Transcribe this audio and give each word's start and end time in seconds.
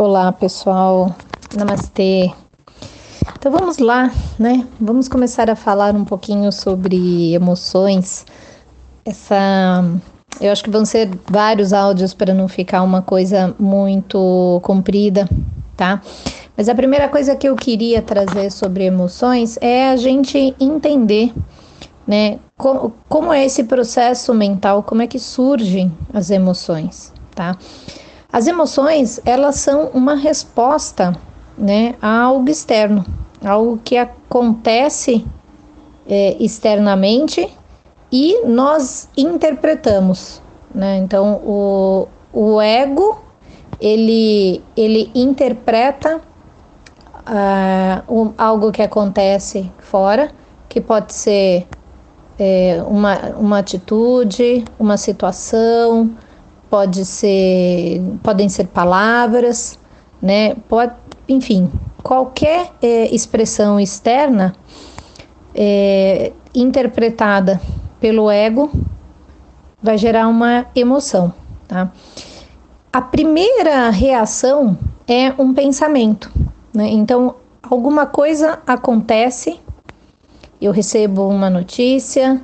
Olá, 0.00 0.30
pessoal. 0.30 1.12
Namastê. 1.56 2.30
Então 3.36 3.50
vamos 3.50 3.78
lá, 3.78 4.12
né? 4.38 4.64
Vamos 4.80 5.08
começar 5.08 5.50
a 5.50 5.56
falar 5.56 5.92
um 5.92 6.04
pouquinho 6.04 6.52
sobre 6.52 7.34
emoções. 7.34 8.24
Essa 9.04 9.84
eu 10.40 10.52
acho 10.52 10.62
que 10.62 10.70
vão 10.70 10.84
ser 10.84 11.10
vários 11.28 11.72
áudios 11.72 12.14
para 12.14 12.32
não 12.32 12.46
ficar 12.46 12.84
uma 12.84 13.02
coisa 13.02 13.52
muito 13.58 14.60
comprida, 14.62 15.28
tá? 15.76 16.00
Mas 16.56 16.68
a 16.68 16.76
primeira 16.76 17.08
coisa 17.08 17.34
que 17.34 17.48
eu 17.48 17.56
queria 17.56 18.00
trazer 18.00 18.52
sobre 18.52 18.84
emoções 18.84 19.58
é 19.60 19.90
a 19.90 19.96
gente 19.96 20.54
entender, 20.60 21.32
né, 22.06 22.38
como, 22.56 22.94
como 23.08 23.32
é 23.32 23.44
esse 23.44 23.64
processo 23.64 24.32
mental, 24.32 24.80
como 24.84 25.02
é 25.02 25.08
que 25.08 25.18
surgem 25.18 25.92
as 26.14 26.30
emoções, 26.30 27.12
tá? 27.34 27.58
As 28.30 28.46
emoções, 28.46 29.18
elas 29.24 29.56
são 29.56 29.86
uma 29.94 30.14
resposta, 30.14 31.16
né, 31.56 31.94
a 32.00 32.22
algo 32.22 32.50
externo, 32.50 33.04
algo 33.44 33.80
que 33.82 33.96
acontece 33.96 35.26
é, 36.06 36.36
externamente 36.38 37.48
e 38.12 38.44
nós 38.46 39.08
interpretamos, 39.16 40.42
né? 40.74 40.98
Então 40.98 41.40
o, 41.44 42.08
o 42.32 42.60
ego 42.60 43.22
ele 43.80 44.62
ele 44.76 45.10
interpreta 45.14 46.20
uh, 47.26 48.12
um, 48.12 48.32
algo 48.36 48.72
que 48.72 48.82
acontece 48.82 49.70
fora, 49.78 50.30
que 50.68 50.80
pode 50.80 51.12
ser 51.12 51.66
é, 52.38 52.82
uma, 52.86 53.16
uma 53.36 53.58
atitude, 53.58 54.64
uma 54.78 54.96
situação, 54.96 56.10
pode 56.70 57.04
ser, 57.04 58.02
podem 58.22 58.48
ser 58.48 58.68
palavras, 58.68 59.78
né? 60.20 60.54
Pode, 60.68 60.94
enfim, 61.28 61.70
qualquer 62.02 62.72
é, 62.82 63.14
expressão 63.14 63.78
externa 63.78 64.54
é, 65.54 66.32
interpretada 66.54 67.60
pelo 68.00 68.30
ego 68.30 68.70
vai 69.82 69.96
gerar 69.96 70.28
uma 70.28 70.66
emoção, 70.74 71.32
tá? 71.66 71.92
A 72.92 73.02
primeira 73.02 73.90
reação 73.90 74.78
é 75.06 75.32
um 75.38 75.52
pensamento, 75.54 76.32
né? 76.74 76.88
Então, 76.88 77.34
alguma 77.62 78.06
coisa 78.06 78.58
acontece, 78.66 79.60
eu 80.60 80.72
recebo 80.72 81.28
uma 81.28 81.48
notícia, 81.48 82.40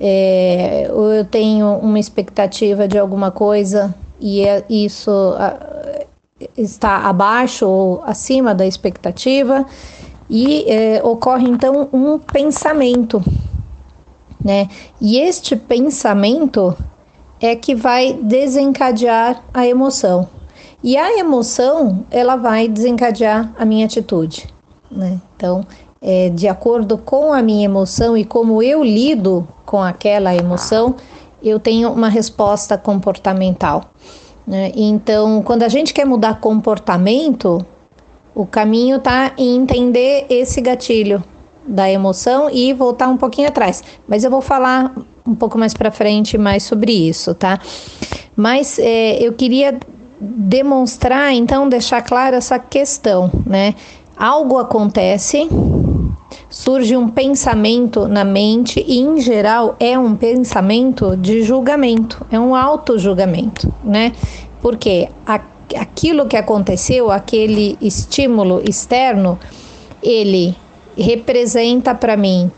é, 0.00 0.88
ou 0.92 1.12
eu 1.12 1.24
tenho 1.24 1.78
uma 1.78 1.98
expectativa 1.98 2.86
de 2.86 2.98
alguma 2.98 3.30
coisa 3.30 3.94
e 4.20 4.42
é, 4.42 4.64
isso 4.68 5.10
a, 5.38 5.56
está 6.56 7.08
abaixo 7.08 7.66
ou 7.66 8.02
acima 8.04 8.54
da 8.54 8.66
expectativa, 8.66 9.64
e 10.28 10.64
é, 10.68 11.00
ocorre 11.04 11.48
então 11.48 11.88
um 11.92 12.18
pensamento, 12.18 13.22
né? 14.42 14.68
E 15.00 15.18
este 15.18 15.56
pensamento 15.56 16.76
é 17.40 17.54
que 17.54 17.74
vai 17.74 18.14
desencadear 18.14 19.42
a 19.52 19.66
emoção. 19.66 20.28
E 20.82 20.96
a 20.96 21.18
emoção, 21.18 22.04
ela 22.10 22.36
vai 22.36 22.68
desencadear 22.68 23.52
a 23.58 23.64
minha 23.64 23.86
atitude, 23.86 24.46
né? 24.90 25.20
Então, 25.36 25.64
é, 26.00 26.30
de 26.30 26.48
acordo 26.48 26.98
com 26.98 27.32
a 27.32 27.42
minha 27.42 27.64
emoção 27.64 28.16
e 28.16 28.24
como 28.24 28.62
eu 28.62 28.84
lido 28.84 29.46
com 29.64 29.82
aquela 29.82 30.34
emoção, 30.34 30.94
eu 31.42 31.58
tenho 31.58 31.90
uma 31.92 32.08
resposta 32.08 32.76
comportamental. 32.78 33.84
Né? 34.46 34.72
Então, 34.74 35.42
quando 35.42 35.62
a 35.62 35.68
gente 35.68 35.92
quer 35.92 36.04
mudar 36.04 36.40
comportamento, 36.40 37.64
o 38.34 38.46
caminho 38.46 38.96
está 38.96 39.32
em 39.36 39.56
entender 39.56 40.26
esse 40.28 40.60
gatilho 40.60 41.22
da 41.66 41.90
emoção 41.90 42.48
e 42.50 42.72
voltar 42.72 43.08
um 43.08 43.16
pouquinho 43.16 43.48
atrás. 43.48 43.82
Mas 44.06 44.22
eu 44.22 44.30
vou 44.30 44.40
falar 44.40 44.94
um 45.26 45.34
pouco 45.34 45.58
mais 45.58 45.74
para 45.74 45.90
frente 45.90 46.38
mais 46.38 46.62
sobre 46.62 46.92
isso, 46.92 47.34
tá? 47.34 47.58
Mas 48.36 48.78
é, 48.78 49.18
eu 49.20 49.32
queria 49.32 49.78
demonstrar, 50.20 51.32
então, 51.32 51.68
deixar 51.68 52.02
clara 52.02 52.36
essa 52.36 52.58
questão, 52.58 53.30
né? 53.44 53.74
Algo 54.16 54.58
acontece 54.58 55.48
surge 56.56 56.96
um 56.96 57.06
pensamento 57.06 58.08
na 58.08 58.24
mente 58.24 58.82
e, 58.88 58.98
em 58.98 59.20
geral, 59.20 59.76
é 59.78 59.98
um 59.98 60.16
pensamento 60.16 61.14
de 61.14 61.42
julgamento, 61.42 62.26
é 62.32 62.40
um 62.40 62.54
auto-julgamento, 62.54 63.70
né? 63.84 64.12
Porque 64.62 65.06
aquilo 65.76 66.26
que 66.26 66.34
aconteceu, 66.34 67.10
aquele 67.10 67.76
estímulo 67.78 68.62
externo, 68.66 69.38
ele 70.02 70.56
representa 70.96 71.94
para 71.94 72.16
mim 72.16 72.50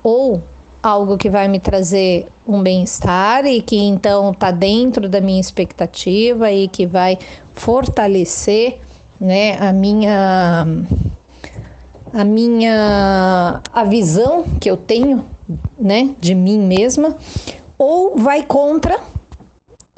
ou 0.00 0.40
algo 0.80 1.18
que 1.18 1.28
vai 1.28 1.48
me 1.48 1.58
trazer 1.58 2.26
um 2.46 2.62
bem-estar 2.62 3.46
e 3.46 3.60
que 3.60 3.76
então 3.76 4.30
está 4.30 4.52
dentro 4.52 5.08
da 5.08 5.20
minha 5.20 5.40
expectativa 5.40 6.52
e 6.52 6.68
que 6.68 6.86
vai 6.86 7.18
fortalecer 7.52 8.78
né, 9.20 9.56
a 9.58 9.72
minha 9.72 10.64
a 12.14 12.24
minha 12.24 13.60
a 13.72 13.82
visão 13.82 14.44
que 14.60 14.70
eu 14.70 14.76
tenho, 14.76 15.24
né, 15.76 16.14
de 16.20 16.32
mim 16.32 16.60
mesma, 16.60 17.16
ou 17.76 18.16
vai 18.16 18.44
contra 18.44 19.00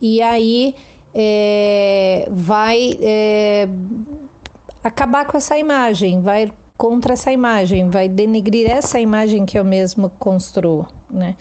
e 0.00 0.22
aí 0.22 0.74
é, 1.14 2.26
vai 2.30 2.98
é, 3.02 3.68
acabar 4.82 5.26
com 5.26 5.36
essa 5.36 5.58
imagem, 5.58 6.22
vai 6.22 6.50
contra 6.76 7.12
essa 7.12 7.30
imagem, 7.30 7.90
vai 7.90 8.08
denegrir 8.08 8.70
essa 8.70 8.98
imagem 8.98 9.44
que 9.44 9.58
eu 9.58 9.64
mesmo 9.64 10.08
construo, 10.10 10.86
né? 11.10 11.36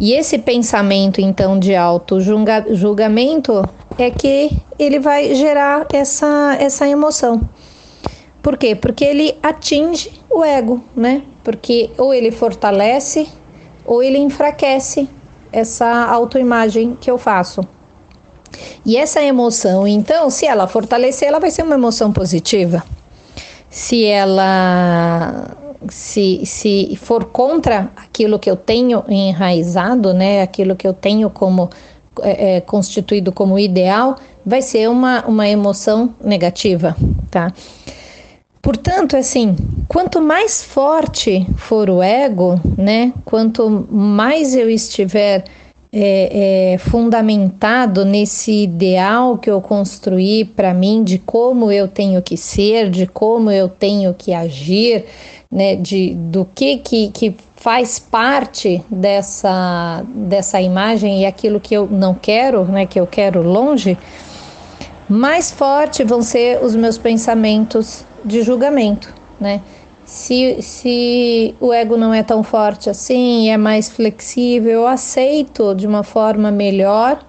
E 0.00 0.12
esse 0.12 0.38
pensamento 0.38 1.20
então 1.20 1.58
de 1.58 1.74
auto 1.74 2.20
julgamento 2.20 3.66
é 3.98 4.10
que 4.10 4.50
ele 4.78 5.00
vai 5.00 5.34
gerar 5.34 5.86
essa 5.92 6.56
essa 6.60 6.86
emoção. 6.86 7.40
Por 8.46 8.56
quê? 8.56 8.76
Porque 8.76 9.04
ele 9.04 9.36
atinge 9.42 10.08
o 10.30 10.44
ego, 10.44 10.80
né? 10.94 11.22
Porque 11.42 11.90
ou 11.98 12.14
ele 12.14 12.30
fortalece 12.30 13.26
ou 13.84 14.04
ele 14.04 14.18
enfraquece 14.18 15.08
essa 15.50 16.04
autoimagem 16.04 16.96
que 17.00 17.10
eu 17.10 17.18
faço. 17.18 17.62
E 18.84 18.96
essa 18.96 19.20
emoção, 19.20 19.84
então, 19.84 20.30
se 20.30 20.46
ela 20.46 20.68
fortalecer, 20.68 21.26
ela 21.26 21.40
vai 21.40 21.50
ser 21.50 21.62
uma 21.62 21.74
emoção 21.74 22.12
positiva. 22.12 22.84
Se 23.68 24.04
ela 24.04 25.50
se, 25.88 26.46
se 26.46 26.96
for 27.02 27.24
contra 27.24 27.90
aquilo 27.96 28.38
que 28.38 28.48
eu 28.48 28.54
tenho 28.54 29.02
enraizado, 29.08 30.14
né, 30.14 30.42
aquilo 30.42 30.76
que 30.76 30.86
eu 30.86 30.92
tenho 30.92 31.28
como 31.30 31.68
é, 32.22 32.58
é 32.58 32.60
constituído 32.60 33.32
como 33.32 33.58
ideal, 33.58 34.14
vai 34.44 34.62
ser 34.62 34.88
uma, 34.88 35.24
uma 35.26 35.48
emoção 35.48 36.14
negativa, 36.22 36.96
tá? 37.28 37.52
Portanto, 38.66 39.16
assim, 39.16 39.54
quanto 39.86 40.20
mais 40.20 40.60
forte 40.60 41.46
for 41.56 41.88
o 41.88 42.02
ego, 42.02 42.60
né, 42.76 43.12
quanto 43.24 43.86
mais 43.88 44.56
eu 44.56 44.68
estiver 44.68 45.44
é, 45.92 46.72
é, 46.72 46.78
fundamentado 46.78 48.04
nesse 48.04 48.64
ideal 48.64 49.38
que 49.38 49.48
eu 49.48 49.60
construí 49.60 50.44
para 50.44 50.74
mim 50.74 51.04
de 51.04 51.16
como 51.16 51.70
eu 51.70 51.86
tenho 51.86 52.20
que 52.20 52.36
ser, 52.36 52.90
de 52.90 53.06
como 53.06 53.52
eu 53.52 53.68
tenho 53.68 54.12
que 54.12 54.34
agir, 54.34 55.04
né, 55.48 55.76
de, 55.76 56.16
do 56.16 56.44
que, 56.52 56.78
que, 56.78 57.10
que 57.12 57.36
faz 57.54 58.00
parte 58.00 58.82
dessa, 58.90 60.04
dessa 60.12 60.60
imagem 60.60 61.20
e 61.20 61.24
aquilo 61.24 61.60
que 61.60 61.72
eu 61.72 61.86
não 61.88 62.14
quero, 62.14 62.64
né, 62.64 62.84
que 62.84 62.98
eu 62.98 63.06
quero 63.06 63.42
longe, 63.42 63.96
mais 65.08 65.52
forte 65.52 66.02
vão 66.02 66.20
ser 66.20 66.64
os 66.64 66.74
meus 66.74 66.98
pensamentos 66.98 68.04
de 68.24 68.42
julgamento, 68.42 69.12
né? 69.40 69.60
Se, 70.04 70.62
se 70.62 71.54
o 71.60 71.72
ego 71.72 71.96
não 71.96 72.14
é 72.14 72.22
tão 72.22 72.42
forte 72.42 72.88
assim, 72.88 73.50
é 73.50 73.56
mais 73.56 73.88
flexível, 73.88 74.72
eu 74.72 74.86
aceito 74.86 75.74
de 75.74 75.86
uma 75.86 76.04
forma 76.04 76.50
melhor, 76.50 77.24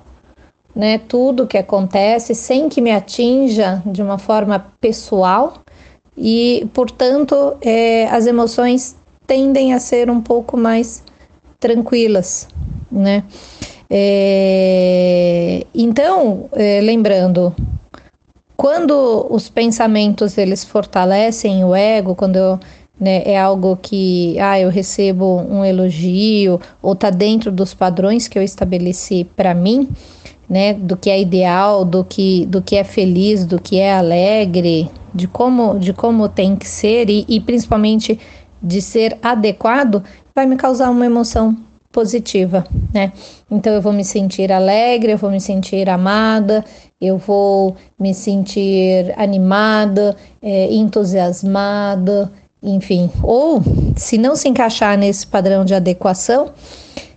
né? 0.75 1.00
Tudo 1.00 1.48
que 1.48 1.57
acontece 1.57 2.36
sem 2.36 2.69
que 2.69 2.80
me 2.80 2.92
atinja 2.92 3.81
de 3.86 4.01
uma 4.01 4.18
forma 4.18 4.66
pessoal 4.80 5.56
e, 6.16 6.68
portanto, 6.74 7.57
é, 7.62 8.07
as 8.07 8.28
emoções 8.28 8.95
tendem 9.25 9.74
a 9.74 9.80
ser 9.80 10.10
um 10.10 10.22
pouco 10.22 10.56
mais 10.56 11.04
tranquilas, 11.60 12.48
né? 12.92 13.24
É, 13.90 15.66
então, 15.74 16.50
é, 16.54 16.81
lembrando, 16.81 17.56
quando 18.57 19.27
os 19.30 19.50
pensamentos 19.50 20.36
eles 20.36 20.63
fortalecem 20.63 21.63
o 21.63 21.75
ego, 21.75 22.15
quando 22.15 22.38
eu, 22.38 22.59
né? 23.00 23.21
É 23.24 23.39
algo 23.39 23.77
que, 23.77 24.38
ah, 24.39 24.59
eu 24.59 24.69
recebo 24.69 25.38
um 25.48 25.63
elogio 25.63 26.59
ou 26.81 26.95
tá 26.95 27.12
dentro 27.12 27.51
dos 27.51 27.75
padrões 27.75 28.27
que 28.27 28.38
eu 28.38 28.42
estabeleci 28.42 29.24
para 29.36 29.54
mim, 29.54 29.88
né? 30.50 30.74
Do 30.74 30.98
que 30.98 31.09
é 31.09 31.21
ideal, 31.21 31.86
do 31.86 32.04
que, 32.04 32.48
do 32.48 32.59
que 32.59 32.75
é 32.75 32.83
feliz, 32.83 33.45
do 33.45 33.62
que 33.62 33.80
é 33.80 33.94
alegre, 33.94 34.89
de 35.13 35.27
como, 35.27 35.77
de 35.77 35.94
como 35.94 36.27
tem 36.27 36.56
que 36.56 36.68
ser 36.68 37.12
e, 37.12 37.25
e 37.30 37.39
principalmente 37.39 38.19
de 38.62 38.81
ser 38.81 39.15
adequado, 39.21 40.04
vai 40.33 40.48
me 40.48 40.56
causar 40.56 40.89
uma 40.89 41.06
emoção 41.06 41.56
positiva, 41.92 42.63
né? 42.94 43.12
Então 43.50 43.74
eu 43.74 43.81
vou 43.81 43.94
me 43.94 44.04
sentir 44.04 44.51
alegre, 44.51 45.13
eu 45.13 45.18
vou 45.18 45.31
me 45.31 45.39
sentir 45.42 45.89
amada, 45.89 46.63
eu 47.00 47.18
vou 47.18 47.76
me 48.00 48.14
sentir 48.14 49.14
animada, 49.18 50.16
é, 50.42 50.74
entusiasmada, 50.74 52.32
enfim. 52.62 53.10
Ou 53.22 53.62
se 53.96 54.18
não 54.18 54.36
se 54.36 54.50
encaixar 54.50 54.98
nesse 54.98 55.26
padrão 55.28 55.64
de 55.64 55.76
adequação, 55.76 56.52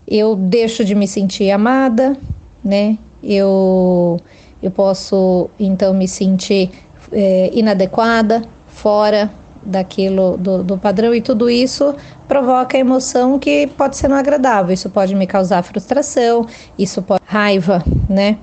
eu 0.07 0.37
deixo 0.37 0.85
de 0.85 0.95
me 0.95 1.09
sentir 1.09 1.51
amada, 1.51 2.17
né? 2.65 2.99
Eu, 3.23 4.19
eu 4.63 4.71
posso 4.71 5.49
então 5.59 5.95
me 5.95 6.09
sentir 6.09 6.71
é, 7.13 7.51
inadequada, 7.53 8.43
fora 8.67 9.31
daquilo 9.63 10.39
do, 10.39 10.63
do 10.63 10.79
padrão 10.79 11.15
e 11.15 11.21
tudo 11.21 11.51
isso 11.51 11.95
provoca 12.27 12.79
emoção 12.79 13.39
que 13.39 13.67
pode 13.77 13.97
ser 13.97 14.09
não 14.09 14.17
agradável. 14.17 14.73
Isso 14.73 14.89
pode 14.89 15.15
me 15.15 15.27
causar 15.27 15.63
frustração, 15.63 16.47
isso 16.79 17.03
pode 17.03 17.23
raiva, 17.27 17.85
né? 18.09 18.39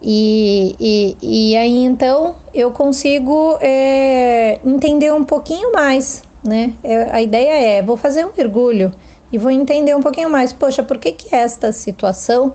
E, 0.00 0.76
e, 0.78 1.16
e 1.22 1.56
aí 1.56 1.84
então 1.84 2.36
eu 2.52 2.70
consigo 2.70 3.56
é, 3.60 4.60
entender 4.64 5.12
um 5.12 5.24
pouquinho 5.24 5.72
mais, 5.72 6.22
né? 6.44 6.74
É, 6.82 7.10
a 7.10 7.22
ideia 7.22 7.78
é, 7.78 7.82
vou 7.82 7.96
fazer 7.96 8.24
um 8.24 8.32
mergulho 8.36 8.92
e 9.32 9.38
vou 9.38 9.50
entender 9.50 9.94
um 9.96 10.02
pouquinho 10.02 10.30
mais. 10.30 10.52
Poxa, 10.52 10.82
por 10.82 10.98
que 10.98 11.12
que 11.12 11.34
esta 11.34 11.72
situação 11.72 12.54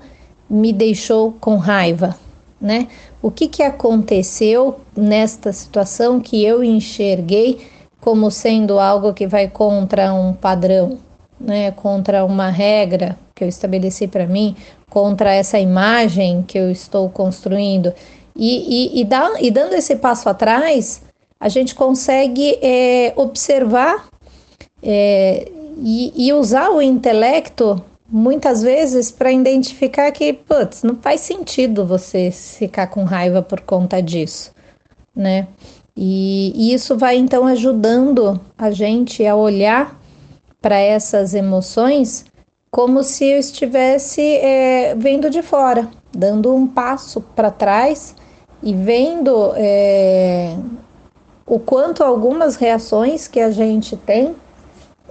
me 0.50 0.72
deixou 0.72 1.34
com 1.40 1.56
raiva, 1.58 2.16
né? 2.60 2.88
O 3.22 3.32
que 3.32 3.48
que 3.48 3.64
aconteceu 3.64 4.80
nesta 4.96 5.52
situação 5.52 6.20
que 6.20 6.44
eu 6.44 6.64
enxerguei 6.64 7.60
como 8.00 8.32
sendo 8.32 8.80
algo 8.80 9.14
que 9.14 9.28
vai 9.28 9.48
contra 9.48 10.14
um 10.14 10.34
padrão, 10.34 10.98
né? 11.40 11.72
Contra 11.72 12.26
uma 12.26 12.50
regra 12.50 13.18
que 13.34 13.44
eu 13.44 13.48
estabeleci 13.48 14.08
para 14.08 14.28
mim, 14.28 14.56
contra 14.92 15.34
essa 15.34 15.58
imagem 15.58 16.44
que 16.44 16.58
eu 16.58 16.70
estou 16.70 17.10
construindo. 17.10 17.94
E, 18.36 18.98
e, 18.98 19.02
e, 19.02 19.06
dá, 19.06 19.32
e 19.40 19.50
dando 19.50 19.74
esse 19.74 19.96
passo 19.96 20.28
atrás, 20.28 21.02
a 21.40 21.48
gente 21.48 21.74
consegue 21.74 22.60
é, 22.62 23.14
observar 23.16 24.10
é, 24.84 25.50
e, 25.78 26.28
e, 26.28 26.34
usar 26.34 26.70
o 26.72 26.82
intelecto 26.82 27.82
muitas 28.10 28.62
vezes 28.62 29.10
para 29.12 29.32
identificar 29.32 30.12
que, 30.12 30.34
putz, 30.34 30.84
não 30.84 30.98
faz 30.98 31.22
sentido 31.22 31.86
você 31.86 32.30
ficar 32.30 32.88
com 32.88 33.06
raiva 33.06 33.42
por 33.42 33.62
conta 33.62 34.02
disso, 34.02 34.52
né? 35.16 35.48
E, 35.96 36.52
e 36.54 36.74
isso 36.74 36.98
vai 36.98 37.16
então 37.16 37.48
ajudando 37.48 38.40
a 38.58 38.72
gente 38.72 39.26
a 39.26 39.38
olhar 39.38 39.98
para 40.62 40.78
essas 40.78 41.34
emoções 41.34 42.26
como 42.72 43.04
se 43.04 43.26
eu 43.26 43.38
estivesse 43.38 44.22
é, 44.22 44.96
vendo 44.96 45.30
de 45.30 45.42
fora, 45.42 45.90
dando 46.16 46.56
um 46.56 46.66
passo 46.66 47.20
para 47.20 47.52
trás 47.52 48.16
e 48.64 48.74
vendo 48.74 49.52
é, 49.58 50.56
o 51.46 51.60
quanto 51.60 52.02
algumas 52.02 52.56
reações 52.56 53.28
que 53.28 53.42
a 53.42 53.52
gente 53.52 53.98
tem 53.98 54.34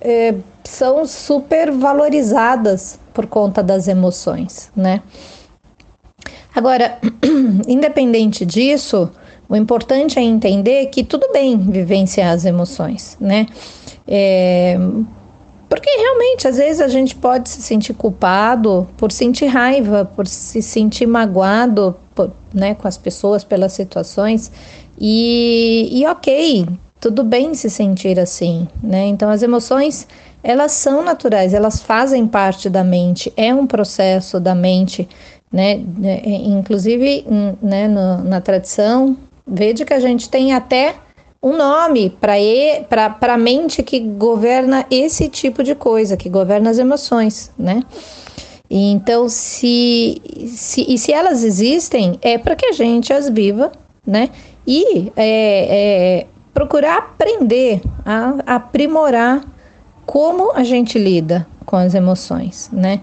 é, 0.01 0.35
são 0.65 1.05
super 1.07 1.71
valorizadas 1.71 2.99
por 3.12 3.27
conta 3.27 3.62
das 3.62 3.89
emoções, 3.89 4.71
né? 4.75 5.03
Agora, 6.55 6.99
independente 7.69 8.47
disso, 8.47 9.11
o 9.49 9.55
importante 9.55 10.19
é 10.19 10.23
entender 10.23 10.87
que 10.87 11.05
tudo 11.05 11.31
bem 11.31 11.59
vivenciar 11.59 12.33
as 12.33 12.47
emoções, 12.47 13.19
né? 13.21 13.47
É, 14.09 14.79
porque 15.71 15.89
realmente, 15.89 16.49
às 16.49 16.57
vezes, 16.57 16.81
a 16.81 16.89
gente 16.89 17.15
pode 17.15 17.49
se 17.49 17.63
sentir 17.63 17.95
culpado 17.95 18.89
por 18.97 19.13
sentir 19.13 19.47
raiva, 19.47 20.05
por 20.05 20.27
se 20.27 20.61
sentir 20.61 21.07
magoado 21.07 21.97
por, 22.13 22.33
né, 22.53 22.75
com 22.75 22.89
as 22.89 22.99
pessoas, 22.99 23.45
pelas 23.45 23.73
situações. 23.73 24.51
E, 24.99 25.89
e 25.93 26.05
ok, 26.09 26.67
tudo 27.01 27.23
bem 27.23 27.55
se 27.55 27.71
sentir 27.71 28.19
assim, 28.19 28.67
né? 28.83 29.07
Então, 29.07 29.31
as 29.31 29.45
emoções, 29.45 30.09
elas 30.43 30.73
são 30.73 31.05
naturais, 31.05 31.55
elas 31.55 31.81
fazem 31.81 32.27
parte 32.27 32.69
da 32.69 32.83
mente, 32.83 33.33
é 33.37 33.55
um 33.55 33.65
processo 33.65 34.41
da 34.41 34.57
mente, 34.57 35.09
né? 35.53 35.81
É, 36.03 36.29
inclusive, 36.29 37.25
né, 37.63 37.87
no, 37.87 38.25
na 38.25 38.41
tradição 38.41 39.17
védica, 39.47 39.95
a 39.95 40.01
gente 40.01 40.29
tem 40.29 40.53
até 40.53 40.97
um 41.43 41.57
nome 41.57 42.11
para 42.11 43.17
a 43.33 43.39
mente 43.39 43.83
que 43.83 43.99
governa 43.99 44.85
esse 44.91 45.29
tipo 45.29 45.63
de 45.63 45.75
coisa, 45.75 46.17
que 46.17 46.29
governa 46.29 46.71
as 46.71 46.79
emoções, 46.79 47.51
né? 47.59 47.83
Então, 48.71 49.29
se, 49.29 50.21
se, 50.47 50.85
e 50.89 50.97
se 50.97 51.13
elas 51.13 51.43
existem, 51.43 52.19
é 52.23 52.39
para 52.39 52.55
que 52.55 52.67
a 52.67 52.73
gente 52.73 53.13
as 53.13 53.29
viva, 53.29 53.73
né? 54.07 54.29
E 54.67 55.11
é, 55.17 56.21
é, 56.21 56.27
procurar 56.53 56.99
aprender 56.99 57.81
a 58.05 58.57
aprimorar 58.57 59.45
como 60.07 60.53
a 60.55 60.63
gente 60.63 60.99
lida 60.99 61.47
com 61.65 61.77
as 61.77 61.95
emoções, 61.95 62.69
né? 62.73 63.01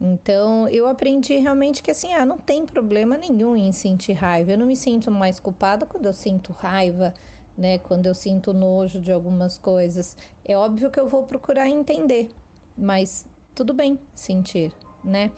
Então, 0.00 0.68
eu 0.68 0.86
aprendi 0.86 1.36
realmente 1.36 1.82
que 1.82 1.90
assim, 1.90 2.14
ah, 2.14 2.24
não 2.24 2.38
tem 2.38 2.64
problema 2.64 3.16
nenhum 3.16 3.56
em 3.56 3.72
sentir 3.72 4.12
raiva. 4.12 4.52
Eu 4.52 4.58
não 4.58 4.66
me 4.66 4.76
sinto 4.76 5.10
mais 5.10 5.40
culpada 5.40 5.84
quando 5.86 6.06
eu 6.06 6.12
sinto 6.12 6.52
raiva, 6.52 7.14
né? 7.56 7.78
Quando 7.78 8.06
eu 8.06 8.14
sinto 8.14 8.52
nojo 8.52 9.00
de 9.00 9.10
algumas 9.10 9.58
coisas, 9.58 10.16
é 10.44 10.56
óbvio 10.56 10.90
que 10.90 11.00
eu 11.00 11.08
vou 11.08 11.24
procurar 11.24 11.68
entender, 11.68 12.30
mas 12.76 13.26
tudo 13.54 13.74
bem 13.74 13.98
sentir, 14.14 14.72
né? 15.02 15.32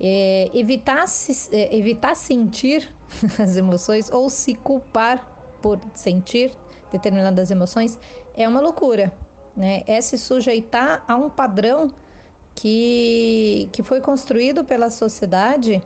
É, 0.00 0.48
evitar, 0.54 1.06
se, 1.06 1.54
é, 1.54 1.76
evitar 1.76 2.16
sentir 2.16 2.88
as 3.38 3.56
emoções 3.56 4.10
ou 4.10 4.30
se 4.30 4.54
culpar 4.54 5.58
por 5.60 5.78
sentir 5.92 6.56
determinadas 6.90 7.50
emoções 7.50 7.98
é 8.34 8.48
uma 8.48 8.60
loucura, 8.60 9.12
né? 9.54 9.82
É 9.86 10.00
se 10.00 10.16
sujeitar 10.16 11.04
a 11.06 11.16
um 11.16 11.28
padrão 11.28 11.92
que, 12.60 13.70
que 13.72 13.82
foi 13.82 14.02
construído 14.02 14.62
pela 14.66 14.90
sociedade 14.90 15.82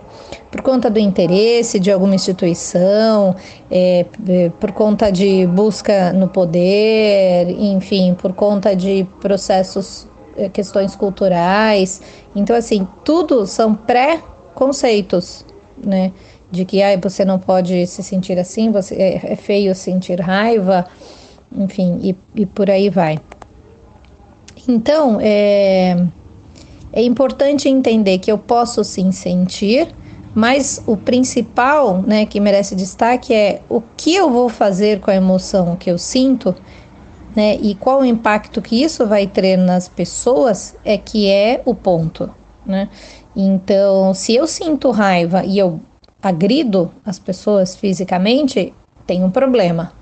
por 0.51 0.61
conta 0.61 0.91
do 0.91 0.99
interesse 0.99 1.79
de 1.79 1.89
alguma 1.93 2.17
instituição, 2.17 3.37
é, 3.71 4.05
é, 4.29 4.49
por 4.59 4.73
conta 4.73 5.09
de 5.13 5.47
busca 5.47 6.13
no 6.13 6.27
poder, 6.27 7.49
enfim, 7.49 8.15
por 8.15 8.33
conta 8.33 8.75
de 8.75 9.07
processos, 9.21 10.09
é, 10.37 10.49
questões 10.49 10.97
culturais. 10.97 12.03
Então, 12.35 12.57
assim, 12.57 12.89
tudo 13.05 13.47
são 13.47 13.73
pré-conceitos, 13.73 15.47
né? 15.77 16.11
De 16.51 16.65
que 16.65 16.83
ah, 16.83 16.99
você 17.01 17.25
não 17.25 17.39
pode 17.39 17.87
se 17.87 18.03
sentir 18.03 18.37
assim, 18.37 18.73
você, 18.73 18.97
é, 18.97 19.33
é 19.33 19.37
feio 19.37 19.77
sentir 19.77 20.21
raiva, 20.21 20.85
enfim, 21.57 22.01
e, 22.03 22.17
e 22.35 22.45
por 22.45 22.69
aí 22.69 22.91
vai. 22.91 23.17
Então, 24.67 25.19
é 25.21 26.05
é 26.97 27.03
importante 27.03 27.69
entender 27.69 28.19
que 28.19 28.31
eu 28.31 28.39
posso 28.39 28.85
sim 28.85 29.11
sentir, 29.11 29.93
mas 30.33 30.81
o 30.87 30.97
principal, 30.97 32.01
né, 32.03 32.25
que 32.25 32.39
merece 32.39 32.77
destaque 32.77 33.35
é 33.35 33.61
o 33.69 33.83
que 33.97 34.15
eu 34.15 34.31
vou 34.31 34.49
fazer 34.49 35.01
com 35.01 35.11
a 35.11 35.17
emoção 35.17 35.75
que 35.75 35.91
eu 35.91 35.99
sinto, 35.99 36.55
né, 37.35 37.57
e 37.61 37.75
qual 37.75 38.03
o 38.03 38.05
impacto 38.05 38.63
que 38.63 38.81
isso 38.81 39.05
vai 39.09 39.27
ter 39.27 39.57
nas 39.57 39.89
pessoas 39.89 40.77
é 40.85 40.97
que 40.97 41.29
é 41.29 41.61
o 41.65 41.75
ponto, 41.75 42.31
né? 42.65 42.89
Então, 43.35 44.15
se 44.15 44.33
eu 44.37 44.47
sinto 44.47 44.93
raiva 44.93 45.45
e 45.45 45.59
eu 45.59 45.81
agrido 46.23 46.93
as 47.05 47.19
pessoas 47.19 47.75
fisicamente, 47.75 48.73
tem 49.05 49.25
um 49.25 49.31
problema, 49.33 49.93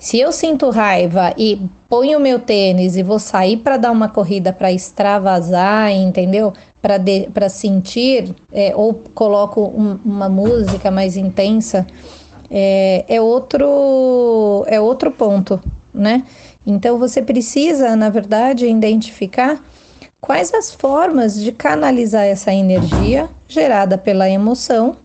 se 0.00 0.18
eu 0.18 0.32
sinto 0.32 0.70
raiva 0.70 1.34
e 1.36 1.60
ponho 1.86 2.18
meu 2.18 2.38
tênis 2.38 2.96
e 2.96 3.02
vou 3.02 3.18
sair 3.18 3.58
para 3.58 3.76
dar 3.76 3.90
uma 3.90 4.08
corrida 4.08 4.50
para 4.50 4.72
extravasar, 4.72 5.92
entendeu? 5.92 6.54
Para 6.80 7.50
sentir, 7.50 8.34
é, 8.50 8.74
ou 8.74 8.94
coloco 9.14 9.60
um, 9.60 10.00
uma 10.02 10.26
música 10.26 10.90
mais 10.90 11.18
intensa, 11.18 11.86
é, 12.50 13.04
é, 13.06 13.20
outro, 13.20 14.64
é 14.68 14.80
outro 14.80 15.10
ponto, 15.10 15.60
né? 15.92 16.24
Então 16.66 16.96
você 16.96 17.20
precisa, 17.20 17.94
na 17.94 18.08
verdade, 18.08 18.66
identificar 18.66 19.62
quais 20.18 20.54
as 20.54 20.72
formas 20.72 21.38
de 21.38 21.52
canalizar 21.52 22.24
essa 22.24 22.54
energia 22.54 23.28
gerada 23.46 23.98
pela 23.98 24.30
emoção, 24.30 24.96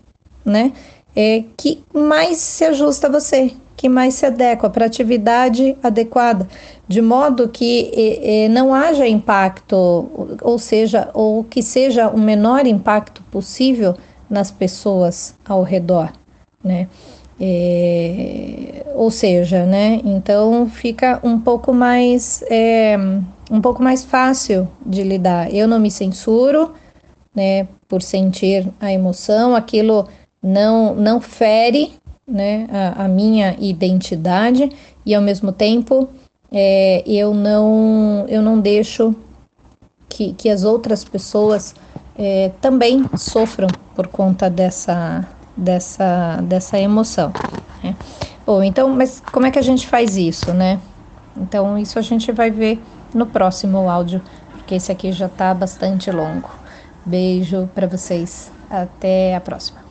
né? 0.42 0.72
É, 1.14 1.44
que 1.54 1.84
mais 1.92 2.38
se 2.38 2.64
ajusta 2.64 3.08
a 3.08 3.10
você, 3.10 3.52
que 3.76 3.88
mais 3.88 4.14
se 4.14 4.26
adequa 4.26 4.70
para 4.70 4.86
atividade 4.86 5.76
adequada, 5.82 6.48
de 6.88 7.02
modo 7.02 7.48
que 7.48 8.48
não 8.50 8.72
haja 8.72 9.06
impacto, 9.06 10.36
ou 10.40 10.58
seja, 10.58 11.10
ou 11.12 11.44
que 11.44 11.62
seja 11.62 12.08
o 12.08 12.18
menor 12.18 12.66
impacto 12.66 13.22
possível 13.30 13.94
nas 14.28 14.50
pessoas 14.50 15.34
ao 15.46 15.62
redor, 15.62 16.12
né? 16.62 16.88
É, 17.38 18.86
ou 18.94 19.10
seja, 19.10 19.66
né? 19.66 20.00
Então 20.04 20.68
fica 20.70 21.20
um 21.22 21.38
pouco 21.38 21.72
mais 21.72 22.42
é, 22.48 22.96
um 23.50 23.60
pouco 23.60 23.82
mais 23.82 24.04
fácil 24.04 24.66
de 24.84 25.02
lidar. 25.02 25.52
Eu 25.54 25.68
não 25.68 25.78
me 25.78 25.90
censuro, 25.90 26.72
né? 27.34 27.68
Por 27.86 28.00
sentir 28.00 28.66
a 28.80 28.90
emoção, 28.90 29.54
aquilo 29.54 30.08
não 30.42 30.94
não 30.94 31.20
fere, 31.20 31.92
né? 32.26 32.66
A, 32.70 33.04
a 33.04 33.08
minha 33.08 33.56
identidade 33.58 34.70
e 35.04 35.14
ao 35.14 35.22
mesmo 35.22 35.52
tempo 35.52 36.08
é, 36.52 37.02
eu 37.06 37.32
não 37.34 38.24
eu 38.28 38.42
não 38.42 38.60
deixo 38.60 39.14
que, 40.08 40.32
que 40.34 40.48
as 40.48 40.64
outras 40.64 41.04
pessoas 41.04 41.74
é, 42.18 42.50
também 42.60 43.04
sofram 43.16 43.68
por 43.94 44.06
conta 44.08 44.48
dessa 44.50 45.26
dessa, 45.56 46.40
dessa 46.42 46.78
emoção. 46.78 47.32
Né? 47.82 47.96
Bom, 48.44 48.62
então, 48.62 48.88
mas 48.90 49.22
como 49.32 49.46
é 49.46 49.50
que 49.50 49.58
a 49.58 49.62
gente 49.62 49.86
faz 49.86 50.16
isso, 50.16 50.52
né? 50.52 50.78
Então, 51.36 51.78
isso 51.78 51.98
a 51.98 52.02
gente 52.02 52.30
vai 52.32 52.50
ver 52.50 52.80
no 53.14 53.26
próximo 53.26 53.88
áudio, 53.88 54.22
porque 54.50 54.74
esse 54.74 54.92
aqui 54.92 55.12
já 55.12 55.26
está 55.26 55.54
bastante 55.54 56.10
longo. 56.10 56.50
Beijo 57.04 57.68
para 57.74 57.86
vocês. 57.86 58.50
Até 58.68 59.34
a 59.34 59.40
próxima. 59.40 59.85